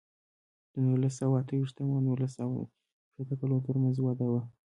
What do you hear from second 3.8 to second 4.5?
وده وه.